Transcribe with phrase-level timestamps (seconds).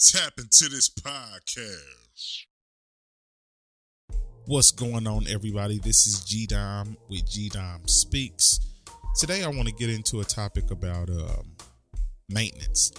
[0.00, 2.46] Tap into this podcast.
[4.46, 5.78] What's going on, everybody?
[5.78, 8.60] This is G Dom with G Dom Speaks.
[9.16, 11.54] Today, I want to get into a topic about um,
[12.30, 12.92] maintenance,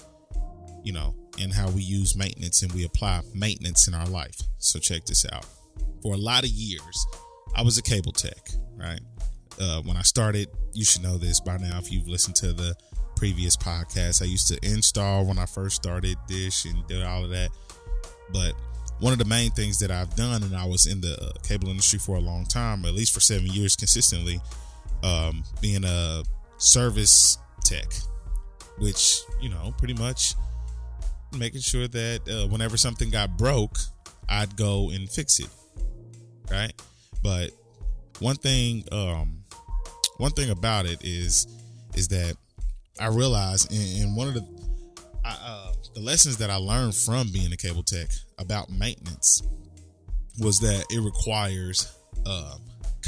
[0.83, 4.38] you know, and how we use maintenance and we apply maintenance in our life.
[4.60, 5.47] So, check this out.
[6.04, 7.06] For a lot of years,
[7.56, 9.02] I was a cable tech, right?
[9.60, 12.76] Uh, when I started, you should know this by now if you've listened to the
[13.22, 14.24] previous podcast.
[14.24, 17.52] I used to install when I first started Dish and did all of that.
[18.34, 18.54] But
[19.00, 21.70] one of the main things that I've done, and I was in the uh, cable
[21.70, 24.42] industry for a long time, at least for seven years consistently,
[25.04, 26.23] um, being a
[26.58, 27.86] service tech,
[28.80, 30.34] which, you know, pretty much
[31.38, 33.78] making sure that uh, whenever something got broke,
[34.30, 35.50] I'd go and fix it.
[36.50, 36.73] Right.
[37.22, 37.52] But
[38.17, 39.44] one thing, um,
[40.17, 41.45] one thing about it is,
[41.94, 42.36] is that
[43.02, 44.48] I realized, and, one of the,
[45.26, 49.42] I, uh, the lessons that I learned from being a cable tech about maintenance
[50.40, 51.92] was that it requires
[52.25, 52.58] uh,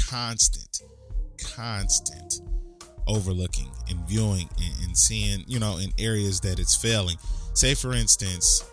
[0.08, 0.82] constant,
[1.54, 2.40] constant
[3.06, 7.16] overlooking and viewing and, and, seeing, you know, in areas that it's failing.
[7.54, 8.64] Say, for instance,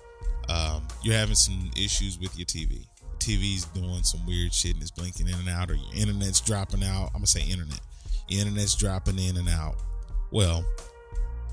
[0.49, 2.85] um, you're having some issues with your TV.
[3.19, 6.83] TV's doing some weird shit and it's blinking in and out, or your internet's dropping
[6.83, 7.07] out.
[7.07, 7.79] I'm gonna say internet.
[8.27, 9.75] Your internet's dropping in and out.
[10.31, 10.65] Well,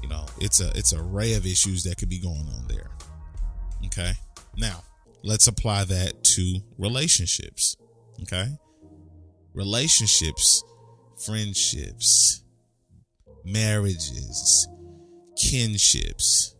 [0.02, 2.90] you know, it's a it's a array of issues that could be going on there.
[3.86, 4.12] Okay.
[4.56, 4.82] Now,
[5.22, 7.76] let's apply that to relationships.
[8.22, 8.48] Okay?
[9.54, 10.62] Relationships,
[11.24, 12.42] friendships,
[13.44, 14.68] marriages,
[15.36, 16.54] kinships,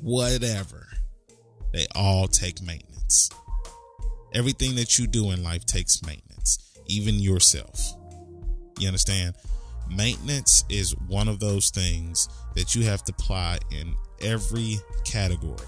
[0.00, 0.86] whatever.
[1.72, 3.30] They all take maintenance.
[4.32, 7.80] Everything that you do in life takes maintenance, even yourself.
[8.78, 9.34] You understand?
[9.94, 15.66] Maintenance is one of those things that you have to apply in every category,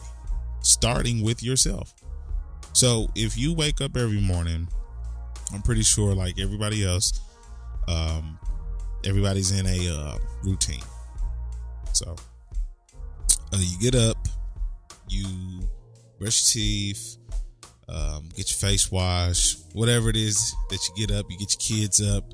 [0.62, 1.94] starting with yourself.
[2.72, 4.68] So if you wake up every morning,
[5.52, 7.20] I'm pretty sure, like everybody else,
[7.86, 8.38] um,
[9.04, 10.82] everybody's in a uh, routine.
[11.92, 12.16] So
[13.52, 14.16] uh, you get up,
[15.08, 15.60] you
[16.18, 17.16] brush your teeth,
[17.88, 21.78] um, get your face washed, whatever it is that you get up, you get your
[21.80, 22.24] kids up,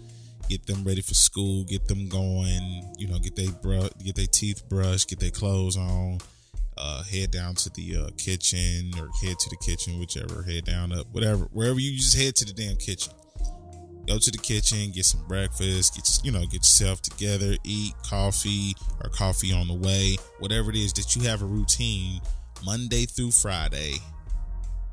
[0.48, 4.26] get them ready for school, get them going, you know, get they brush, get their
[4.26, 6.18] teeth brushed, get their clothes on,
[6.76, 10.92] uh, head down to the uh, kitchen or head to the kitchen, whichever, head down
[10.92, 13.12] up, whatever, wherever you just head to the damn kitchen.
[14.06, 18.74] Go to the kitchen, get some breakfast, get you know, get yourself together, eat coffee
[19.02, 22.20] or coffee on the way, whatever it is that you have a routine
[22.64, 23.94] Monday through Friday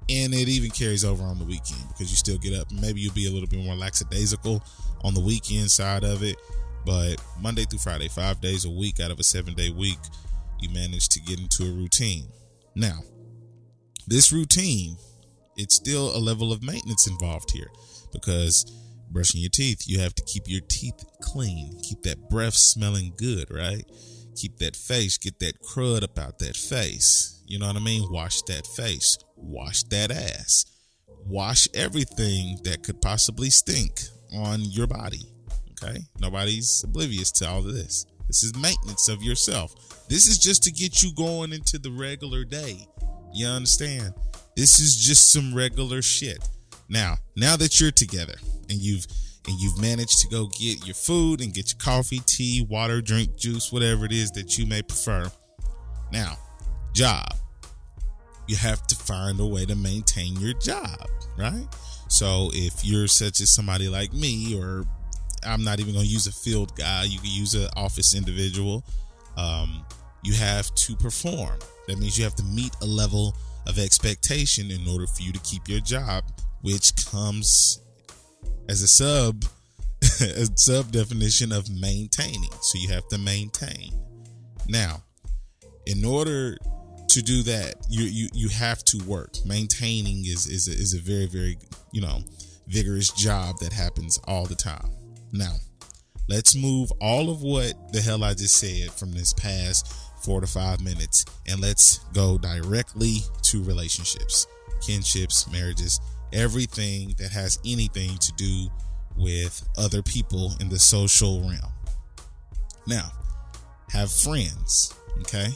[0.09, 2.71] and it even carries over on the weekend because you still get up.
[2.71, 4.63] Maybe you'll be a little bit more lackadaisical
[5.03, 6.35] on the weekend side of it,
[6.85, 9.99] but Monday through Friday, five days a week out of a seven day week,
[10.59, 12.27] you manage to get into a routine.
[12.75, 12.99] Now,
[14.07, 14.97] this routine,
[15.57, 17.69] it's still a level of maintenance involved here
[18.11, 18.65] because
[19.09, 23.49] brushing your teeth, you have to keep your teeth clean, keep that breath smelling good,
[23.51, 23.85] right?
[24.35, 27.43] Keep that face, get that crud about that face.
[27.45, 28.07] You know what I mean?
[28.11, 30.65] Wash that face wash that ass.
[31.25, 34.01] Wash everything that could possibly stink
[34.33, 35.21] on your body.
[35.71, 35.99] Okay?
[36.19, 38.05] Nobody's oblivious to all of this.
[38.27, 39.73] This is maintenance of yourself.
[40.07, 42.87] This is just to get you going into the regular day.
[43.33, 44.13] You understand?
[44.55, 46.47] This is just some regular shit.
[46.89, 48.35] Now, now that you're together
[48.69, 49.05] and you've
[49.47, 53.35] and you've managed to go get your food and get your coffee, tea, water, drink,
[53.37, 55.31] juice, whatever it is that you may prefer.
[56.11, 56.37] Now,
[56.93, 57.33] job
[58.51, 61.07] you have to find a way to maintain your job,
[61.37, 61.65] right?
[62.09, 64.83] So if you're such as somebody like me, or
[65.45, 68.83] I'm not even going to use a field guy, you can use an office individual.
[69.37, 69.85] Um,
[70.23, 71.57] you have to perform.
[71.87, 73.37] That means you have to meet a level
[73.67, 76.25] of expectation in order for you to keep your job,
[76.61, 77.79] which comes
[78.69, 79.45] as a sub
[80.21, 82.49] a sub definition of maintaining.
[82.61, 83.91] So you have to maintain.
[84.67, 85.03] Now,
[85.85, 86.57] in order
[87.09, 89.33] to do that, you you you have to work.
[89.45, 91.57] Maintaining is is a, is a very very
[91.91, 92.21] you know
[92.67, 94.89] vigorous job that happens all the time.
[95.31, 95.55] Now,
[96.29, 99.93] let's move all of what the hell I just said from this past
[100.23, 104.47] four to five minutes, and let's go directly to relationships,
[104.81, 105.99] kinships, marriages,
[106.33, 108.67] everything that has anything to do
[109.15, 111.73] with other people in the social realm.
[112.87, 113.11] Now,
[113.91, 115.49] have friends, okay?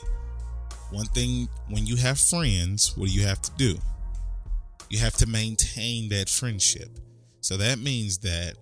[0.91, 3.77] one thing when you have friends, what do you have to do?
[4.89, 6.89] You have to maintain that friendship.
[7.41, 8.53] So that means that,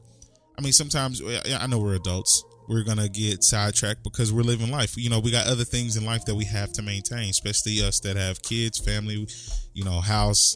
[0.58, 2.44] I mean, sometimes I know we're adults.
[2.68, 4.96] we're gonna get sidetracked because we're living life.
[4.98, 8.00] You know, we got other things in life that we have to maintain, especially us
[8.02, 9.28] that have kids, family,
[9.74, 10.56] you know, house,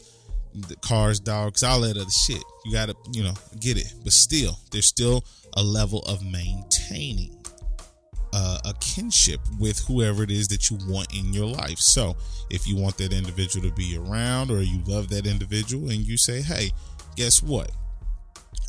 [0.82, 2.42] cars, dogs, all that other shit.
[2.64, 3.92] You gotta, you know, get it.
[4.04, 5.24] But still, there's still
[5.54, 7.38] a level of maintaining
[8.32, 11.78] uh, a kinship with whoever it is that you want in your life.
[11.78, 12.16] So,
[12.50, 16.16] if you want that individual to be around or you love that individual and you
[16.16, 16.70] say, hey,
[17.16, 17.70] guess what?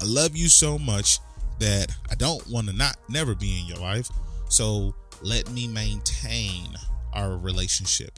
[0.02, 1.20] I love you so much
[1.60, 4.10] that I don't want to not never be in your life.
[4.50, 6.76] So, let me maintain
[7.14, 8.18] our relationship.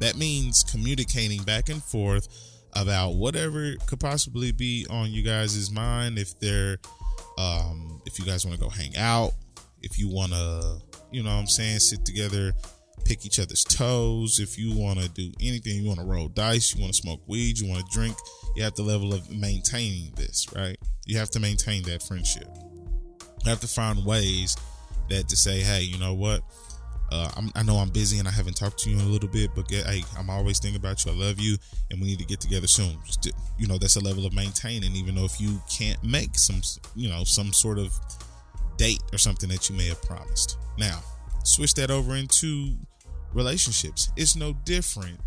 [0.00, 2.28] That means communicating back and forth
[2.74, 6.18] about whatever could possibly be on you guys' mind.
[6.18, 6.78] If they're,
[7.38, 9.32] um, if you guys want to go hang out,
[9.82, 10.78] if you want to,
[11.10, 12.52] you know what I'm saying, sit together,
[13.04, 16.74] pick each other's toes, if you want to do anything, you want to roll dice,
[16.74, 18.16] you want to smoke weed, you want to drink,
[18.56, 20.76] you have the level of maintaining this, right?
[21.06, 22.48] You have to maintain that friendship.
[23.44, 24.56] You have to find ways
[25.08, 26.42] that to say, hey, you know what?
[27.10, 29.50] Uh, i know I'm busy and I haven't talked to you in a little bit,
[29.54, 31.12] but get, hey, I'm always thinking about you.
[31.12, 31.56] I love you,
[31.90, 32.98] and we need to get together soon.
[33.04, 36.60] Just, you know, that's a level of maintaining, even though if you can't make some,
[36.94, 37.92] you know, some sort of
[38.76, 40.56] date or something that you may have promised.
[40.78, 41.00] Now,
[41.44, 42.76] switch that over into
[43.34, 44.10] relationships.
[44.16, 45.20] It's no different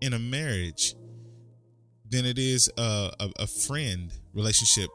[0.00, 0.94] in a marriage
[2.10, 4.88] than it is a, a, a friend relationship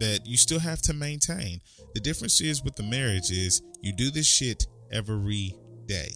[0.00, 1.60] that you still have to maintain.
[1.94, 5.54] The difference is with the marriage is you do this shit every
[5.86, 6.10] day,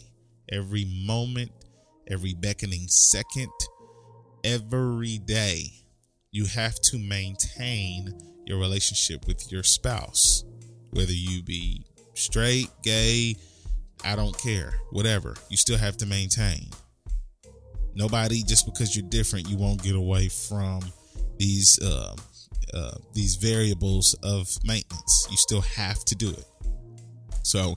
[0.50, 1.50] every moment,
[2.10, 3.50] every beckoning second,
[4.44, 5.64] every day.
[6.32, 8.14] You have to maintain
[8.46, 10.44] your relationship with your spouse,
[10.90, 11.84] whether you be
[12.14, 13.36] straight, gay,
[14.04, 15.34] I don't care, whatever.
[15.48, 16.70] You still have to maintain.
[17.94, 20.80] Nobody, just because you're different, you won't get away from
[21.38, 22.14] these uh,
[22.72, 25.26] uh, these variables of maintenance.
[25.30, 26.44] You still have to do it.
[27.42, 27.74] So,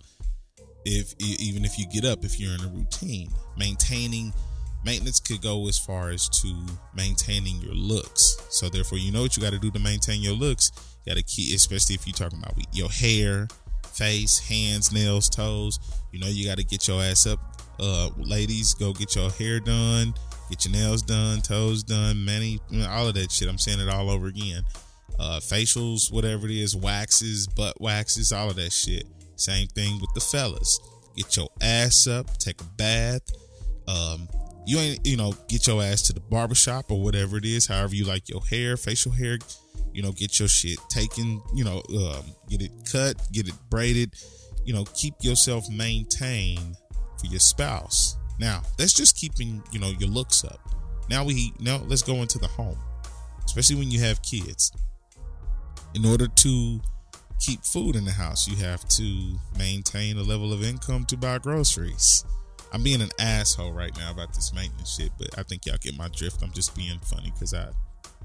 [0.86, 4.34] if even if you get up, if you're in a routine, maintaining
[4.86, 6.54] maintenance could go as far as to
[6.96, 8.38] maintaining your looks.
[8.50, 10.72] So therefore, you know what you got to do to maintain your looks.
[11.06, 13.48] You got to keep, especially if you're talking about your hair,
[13.94, 15.80] face, hands, nails, toes.
[16.12, 17.40] You know you got to get your ass up.
[17.80, 20.14] Uh, ladies, go get your hair done,
[20.50, 23.50] get your nails done, toes done, many, all of that shit.
[23.50, 24.64] I'm saying it all over again.
[25.20, 29.06] Uh, facials, whatever it is, waxes, butt waxes, all of that shit.
[29.36, 30.80] Same thing with the fellas.
[31.16, 33.22] Get your ass up, take a bath.
[33.88, 34.28] Um,
[34.66, 37.96] you ain't you know get your ass to the barbershop or whatever it is however
[37.96, 39.38] you like your hair facial hair
[39.94, 44.14] you know get your shit taken you know um, get it cut get it braided
[44.66, 46.76] you know keep yourself maintained
[47.20, 50.60] for your spouse now that's just keeping you know your looks up
[51.10, 52.78] now we now let's go into the home
[53.46, 54.72] especially when you have kids
[55.94, 56.80] in order to
[57.46, 61.38] keep food in the house you have to maintain a level of income to buy
[61.38, 62.24] groceries
[62.74, 65.96] I'm being an asshole right now about this maintenance shit, but I think y'all get
[65.96, 66.42] my drift.
[66.42, 67.68] I'm just being funny because I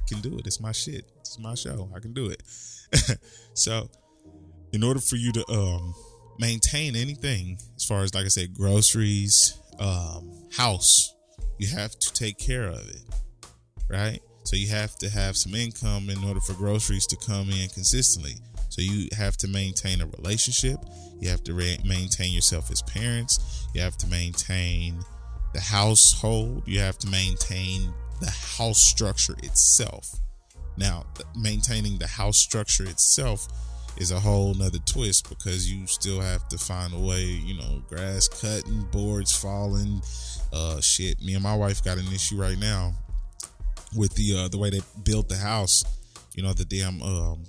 [0.09, 0.47] can do it.
[0.47, 1.05] It's my shit.
[1.21, 1.91] It's my show.
[1.95, 2.43] I can do it.
[3.53, 3.91] so,
[4.73, 5.95] in order for you to um,
[6.39, 11.15] maintain anything, as far as like I said, groceries, um, house,
[11.59, 13.03] you have to take care of it,
[13.91, 14.21] right?
[14.45, 18.37] So you have to have some income in order for groceries to come in consistently.
[18.69, 20.79] So you have to maintain a relationship.
[21.21, 23.67] You have to re- maintain yourself as parents.
[23.75, 25.01] You have to maintain
[25.55, 26.63] the household.
[26.67, 30.19] You have to maintain the house structure itself.
[30.77, 31.07] Now,
[31.37, 33.49] maintaining the house structure itself
[33.97, 37.83] is a whole nother twist because you still have to find a way, you know,
[37.89, 40.01] grass cutting, boards falling,
[40.53, 41.21] uh shit.
[41.21, 42.95] Me and my wife got an issue right now
[43.97, 45.83] with the uh the way they built the house.
[46.35, 47.45] You know, the damn um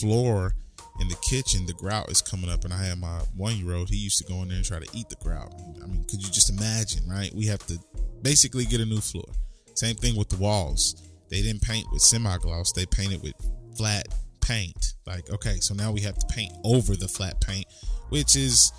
[0.00, 0.54] floor
[1.00, 3.88] in the kitchen, the grout is coming up, and I had my one year old.
[3.88, 5.52] He used to go in there and try to eat the grout.
[5.82, 7.32] I mean, could you just imagine, right?
[7.34, 7.78] We have to
[8.22, 9.28] basically get a new floor.
[9.74, 11.08] Same thing with the walls.
[11.30, 13.34] They didn't paint with semi gloss, they painted with
[13.76, 14.08] flat
[14.40, 14.94] paint.
[15.06, 17.66] Like, okay, so now we have to paint over the flat paint,
[18.08, 18.72] which is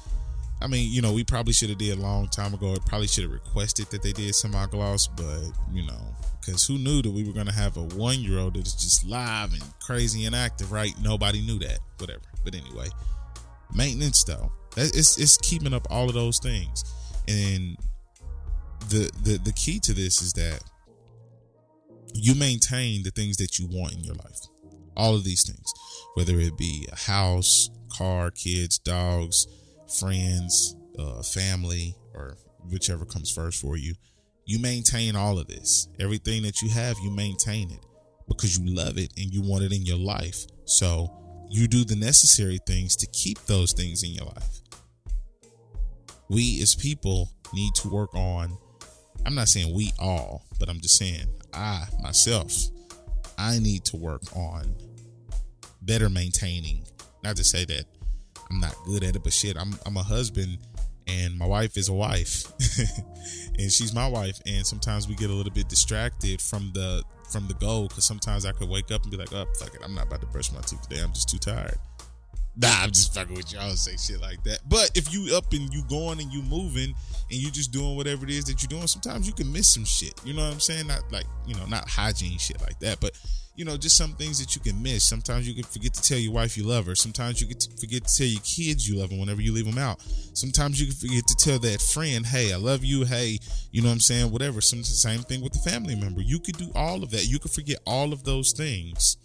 [0.62, 2.74] I mean, you know, we probably should have did a long time ago.
[2.74, 6.78] It probably should have requested that they did semi gloss, but you know, because who
[6.78, 9.64] knew that we were gonna have a one year old that is just live and
[9.80, 10.94] crazy and active, right?
[11.02, 11.80] Nobody knew that.
[11.98, 12.22] Whatever.
[12.44, 12.88] But anyway,
[13.74, 16.84] maintenance though, it's it's keeping up all of those things,
[17.28, 17.78] and
[18.90, 20.62] the the the key to this is that
[22.14, 24.40] you maintain the things that you want in your life.
[24.98, 25.72] All of these things,
[26.16, 29.48] whether it be a house, car, kids, dogs
[29.92, 32.38] friends, uh, family, or
[32.70, 33.94] whichever comes first for you,
[34.46, 35.88] you maintain all of this.
[36.00, 37.86] Everything that you have, you maintain it
[38.28, 40.46] because you love it and you want it in your life.
[40.66, 41.12] So
[41.50, 44.62] you do the necessary things to keep those things in your life.
[46.30, 48.58] We as people need to work on,
[49.26, 52.54] I'm not saying we all, but I'm just saying I myself,
[53.38, 54.76] I need to work on
[55.82, 56.84] better maintaining.
[57.24, 57.86] Not to say that
[58.52, 60.58] I'm not good at it, but shit, I'm I'm a husband
[61.08, 62.52] and my wife is a wife.
[63.60, 67.48] And she's my wife and sometimes we get a little bit distracted from the from
[67.48, 69.94] the goal because sometimes i could wake up and be like oh fuck it i'm
[69.94, 71.78] not about to brush my teeth today i'm just too tired
[72.60, 75.74] nah i'm just fucking with y'all say shit like that but if you up and
[75.74, 76.94] you going and you moving
[77.32, 79.86] and you just doing whatever it is that you're doing sometimes you can miss some
[79.86, 83.00] shit you know what i'm saying not like you know not hygiene shit like that
[83.00, 83.12] but
[83.60, 85.04] you know, just some things that you can miss.
[85.04, 86.96] Sometimes you can forget to tell your wife you love her.
[86.96, 89.78] Sometimes you can forget to tell your kids you love them whenever you leave them
[89.78, 90.02] out.
[90.32, 93.04] Sometimes you can forget to tell that friend, hey, I love you.
[93.04, 93.38] Hey,
[93.74, 94.32] you know what I'm saying?
[94.32, 94.62] Whatever.
[94.62, 96.22] Some same thing with the family member.
[96.22, 97.28] You could do all of that.
[97.28, 99.18] You could forget all of those things,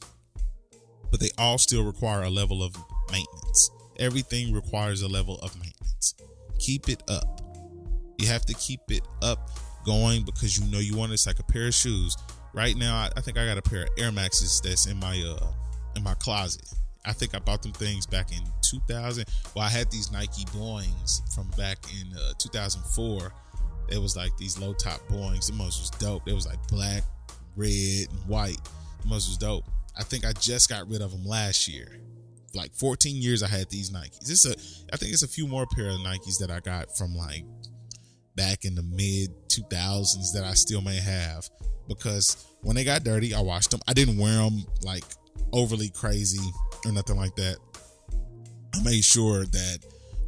[1.12, 2.74] but they all still require a level of
[3.14, 3.70] maintenance.
[3.98, 6.14] Everything requires a level of maintenance.
[6.58, 7.40] Keep it up.
[8.18, 9.50] You have to keep it up
[9.84, 11.14] going because you know you want it.
[11.14, 12.16] It's like a pair of shoes
[12.54, 15.20] right now I, I, think I got a pair of Air Maxes that's in my
[15.20, 15.46] uh
[15.96, 16.66] in my closet.
[17.06, 19.26] I think I bought them things back in 2000.
[19.54, 23.30] Well, I had these Nike Boings from back in uh, 2004.
[23.90, 25.48] It was like these low top Boings.
[25.48, 26.26] The most was dope.
[26.26, 27.02] It was like black,
[27.56, 28.58] red, and white.
[29.02, 29.66] The most was dope.
[29.98, 32.00] I think I just got rid of them last year.
[32.54, 34.30] Like 14 years I had these Nikes.
[34.30, 34.52] It's a
[34.92, 37.44] I think it's a few more pair of Nikes that I got from like
[38.36, 41.48] back in the mid 2000s that I still may have
[41.88, 43.80] because when they got dirty, I washed them.
[43.86, 45.04] I didn't wear them like
[45.52, 46.44] overly crazy
[46.84, 47.56] or nothing like that.
[48.74, 49.78] I made sure that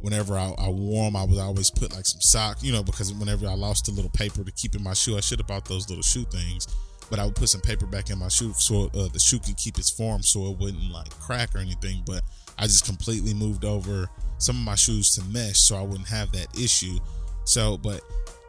[0.01, 3.13] whenever I, I wore them, I would always put like some sock, you know, because
[3.13, 5.65] whenever I lost a little paper to keep in my shoe, I should have bought
[5.65, 6.67] those little shoe things.
[7.09, 9.53] But I would put some paper back in my shoe so uh, the shoe can
[9.53, 12.03] keep its form, so it wouldn't like crack or anything.
[12.05, 12.21] But
[12.57, 14.09] I just completely moved over
[14.39, 16.99] some of my shoes to mesh, so I wouldn't have that issue.
[17.45, 18.01] So, but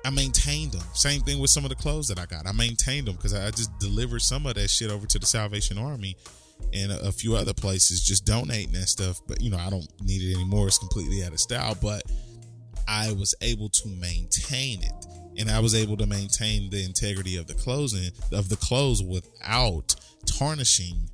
[0.04, 0.82] I maintained them.
[0.94, 2.46] Same thing with some of the clothes that I got.
[2.46, 5.78] I maintained them because I just delivered some of that shit over to the Salvation
[5.78, 6.16] Army
[6.72, 9.20] and a, a, few other places, just donating that stuff.
[9.26, 10.66] But you know, I don't need it anymore.
[10.66, 11.76] It's completely out of style.
[11.80, 12.02] But
[12.88, 15.06] I was able to maintain it,
[15.38, 19.94] and I was able to maintain the integrity of the clothing of the clothes without
[20.26, 21.10] tarnishing,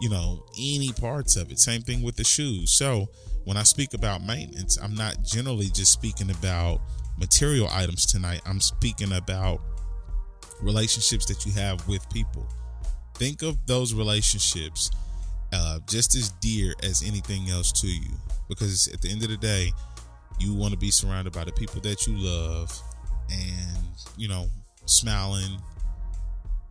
[0.00, 1.60] you know, any parts of it.
[1.60, 2.76] Same thing with the shoes.
[2.76, 3.08] So
[3.44, 6.80] when I speak about maintenance, I'm not generally just speaking about
[7.16, 8.40] material items tonight.
[8.44, 9.60] I'm speaking about
[10.60, 12.48] relationships that you have with people.
[13.14, 14.90] Think of those relationships
[15.52, 18.10] uh, just as dear as anything else to you.
[18.48, 19.72] Because at the end of the day,
[20.38, 22.80] you want to be surrounded by the people that you love
[23.30, 23.86] and,
[24.16, 24.46] you know,
[24.86, 25.58] smiling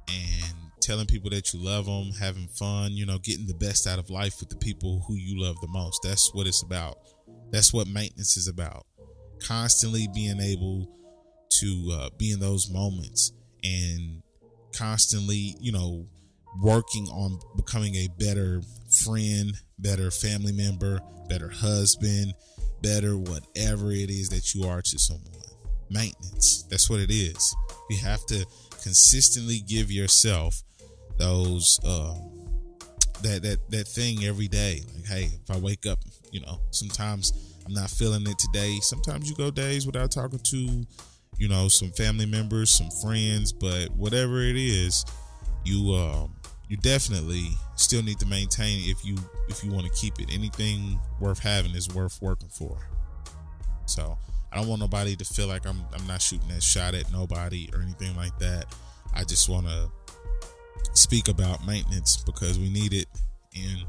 [0.08, 4.00] and telling people that you love them, having fun, you know, getting the best out
[4.00, 6.00] of life with the people who you love the most.
[6.04, 6.98] That's what it's about.
[7.52, 8.86] That's what maintenance is about
[9.44, 10.88] constantly being able
[11.60, 13.32] to uh, be in those moments
[13.64, 14.22] and
[14.76, 16.08] constantly, you know,
[16.62, 18.62] working on becoming a better
[19.04, 22.34] friend, better family member, better husband,
[22.84, 25.32] better whatever it is that you are to someone.
[25.90, 26.64] Maintenance.
[26.70, 27.56] That's what it is.
[27.90, 28.46] You have to
[28.84, 30.62] consistently give yourself
[31.18, 32.16] those uh,
[33.24, 34.82] that that that thing every day.
[34.96, 36.00] Like, hey, if I wake up,
[36.32, 38.78] you know, sometimes I'm not feeling it today.
[38.82, 40.86] Sometimes you go days without talking to,
[41.38, 45.06] you know, some family members, some friends, but whatever it is,
[45.64, 46.36] you um
[46.74, 49.16] you definitely still need to maintain if you
[49.48, 50.34] if you want to keep it.
[50.34, 52.76] Anything worth having is worth working for.
[53.86, 54.18] So
[54.52, 57.70] I don't want nobody to feel like I'm I'm not shooting that shot at nobody
[57.76, 58.66] or anything like that.
[59.14, 59.88] I just want to
[60.94, 63.06] speak about maintenance because we need it
[63.56, 63.86] and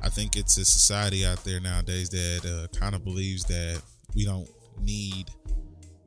[0.00, 3.82] I think it's a society out there nowadays that uh, kind of believes that
[4.14, 4.48] we don't
[4.80, 5.28] need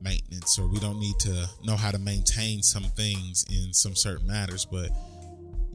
[0.00, 4.26] maintenance or we don't need to know how to maintain some things in some certain
[4.26, 4.64] matters.
[4.64, 4.88] But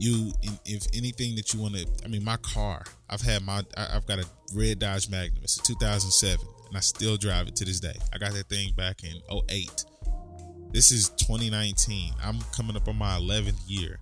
[0.02, 0.32] you,
[0.64, 4.18] if anything that you want to, I mean, my car, I've had my, I've got
[4.18, 5.44] a red Dodge Magnum.
[5.44, 7.94] It's a 2007, and I still drive it to this day.
[8.12, 9.84] I got that thing back in 08.
[10.72, 12.14] This is 2019.
[12.22, 14.00] I'm coming up on my 11th year.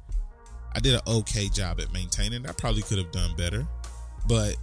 [0.75, 2.45] I did an okay job at maintaining.
[2.45, 2.49] It.
[2.49, 3.67] I probably could have done better.
[4.27, 4.57] But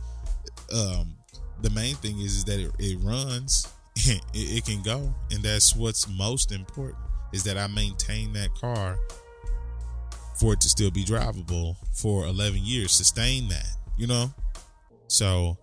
[0.74, 1.16] um,
[1.62, 5.76] the main thing is, is that it, it runs, it, it can go, and that's
[5.76, 7.04] what's most important
[7.34, 8.98] is that I maintain that car
[10.40, 13.68] for it to still be drivable for 11 years, sustain that,
[13.98, 14.34] you know?
[15.08, 15.58] So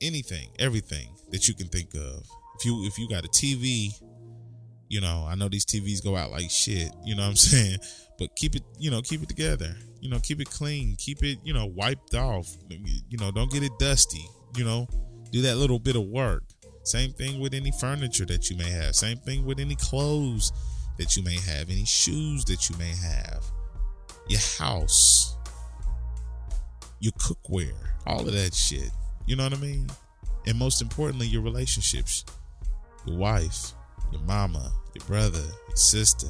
[0.00, 2.24] anything, everything that you can think of.
[2.58, 3.92] If you if you got a TV,
[4.90, 7.78] You know, I know these TVs go out like shit, you know what I'm saying?
[8.18, 9.76] But keep it, you know, keep it together.
[10.00, 12.48] You know, keep it clean, keep it, you know, wiped off.
[12.70, 14.24] You know, don't get it dusty,
[14.56, 14.86] you know.
[15.30, 16.44] Do that little bit of work.
[16.84, 18.94] Same thing with any furniture that you may have.
[18.96, 20.52] Same thing with any clothes
[20.98, 23.44] that you may have, any shoes that you may have.
[24.28, 25.36] Your house,
[27.00, 27.72] your cookware,
[28.06, 28.90] all of that shit.
[29.26, 29.88] You know what I mean?
[30.46, 32.24] And most importantly, your relationships.
[33.06, 33.72] Your wife,
[34.12, 36.28] your mama, your brother, your sister.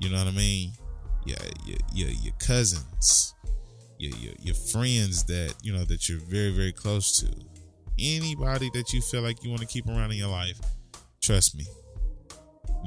[0.00, 0.72] You know what I mean?
[1.26, 3.34] Your your your, your cousins,
[3.98, 7.26] your, your your friends that you know that you're very very close to.
[7.98, 10.58] Anybody that you feel like you want to keep around in your life,
[11.20, 11.66] trust me.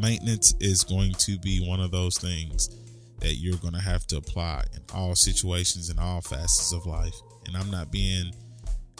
[0.01, 2.69] Maintenance is going to be one of those things
[3.19, 7.13] that you're going to have to apply in all situations and all facets of life.
[7.45, 8.33] And I'm not being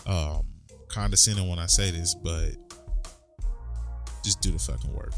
[0.05, 0.46] um,
[0.88, 2.51] condescending when I say this, but
[4.24, 5.13] just do the fucking work.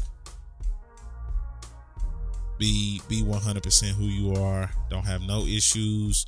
[2.58, 4.70] Be be 100% who you are.
[4.88, 6.24] Don't have no issues.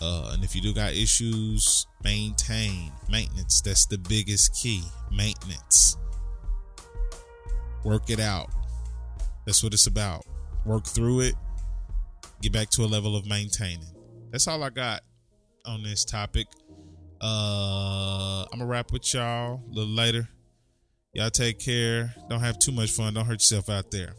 [0.00, 3.60] Uh, and if you do got issues, maintain maintenance.
[3.60, 4.82] That's the biggest key.
[5.10, 5.98] Maintenance.
[7.84, 8.48] Work it out.
[9.46, 10.24] That's what it's about.
[10.64, 11.34] Work through it.
[12.40, 13.92] Get back to a level of maintaining.
[14.30, 15.02] That's all I got
[15.66, 16.46] on this topic.
[17.20, 20.28] Uh, I'm gonna wrap with y'all a little later.
[21.12, 22.14] Y'all take care.
[22.28, 23.14] Don't have too much fun.
[23.14, 24.14] Don't hurt yourself out there.